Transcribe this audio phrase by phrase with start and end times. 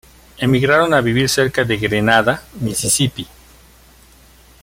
[0.39, 3.27] Emigraron a vivir cerca de Grenada, Mississipi.